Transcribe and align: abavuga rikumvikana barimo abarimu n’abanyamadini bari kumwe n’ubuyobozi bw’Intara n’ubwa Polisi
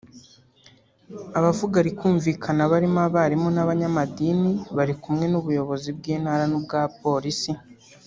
abavuga 1.39 1.77
rikumvikana 1.87 2.63
barimo 2.71 2.99
abarimu 3.07 3.49
n’abanyamadini 3.55 4.51
bari 4.75 4.93
kumwe 5.01 5.25
n’ubuyobozi 5.29 5.89
bw’Intara 5.97 6.43
n’ubwa 6.47 6.79
Polisi 7.01 7.51